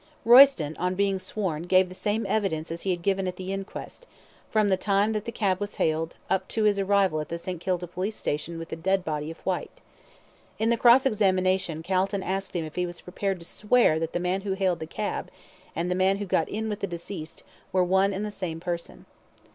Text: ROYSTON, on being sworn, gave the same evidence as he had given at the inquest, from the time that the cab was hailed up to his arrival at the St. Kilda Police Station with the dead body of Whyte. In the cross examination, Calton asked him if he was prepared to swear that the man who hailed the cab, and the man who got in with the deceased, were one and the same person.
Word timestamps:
ROYSTON, 0.25 0.75
on 0.77 0.95
being 0.95 1.19
sworn, 1.19 1.61
gave 1.61 1.87
the 1.87 1.93
same 1.93 2.25
evidence 2.27 2.71
as 2.71 2.81
he 2.81 2.89
had 2.89 3.03
given 3.03 3.27
at 3.27 3.35
the 3.35 3.53
inquest, 3.53 4.07
from 4.49 4.69
the 4.69 4.75
time 4.75 5.13
that 5.13 5.25
the 5.25 5.31
cab 5.31 5.59
was 5.59 5.75
hailed 5.75 6.15
up 6.27 6.47
to 6.47 6.63
his 6.63 6.79
arrival 6.79 7.21
at 7.21 7.29
the 7.29 7.37
St. 7.37 7.61
Kilda 7.61 7.85
Police 7.85 8.15
Station 8.15 8.57
with 8.57 8.69
the 8.69 8.75
dead 8.75 9.05
body 9.05 9.29
of 9.29 9.37
Whyte. 9.41 9.79
In 10.57 10.71
the 10.71 10.75
cross 10.75 11.05
examination, 11.05 11.83
Calton 11.83 12.23
asked 12.23 12.55
him 12.55 12.65
if 12.65 12.77
he 12.77 12.87
was 12.87 13.01
prepared 13.01 13.37
to 13.41 13.45
swear 13.45 13.99
that 13.99 14.13
the 14.13 14.19
man 14.19 14.41
who 14.41 14.53
hailed 14.53 14.79
the 14.79 14.87
cab, 14.87 15.29
and 15.75 15.91
the 15.91 15.93
man 15.93 16.17
who 16.17 16.25
got 16.25 16.49
in 16.49 16.67
with 16.67 16.79
the 16.79 16.87
deceased, 16.87 17.43
were 17.71 17.83
one 17.83 18.11
and 18.11 18.25
the 18.25 18.31
same 18.31 18.59
person. 18.59 19.05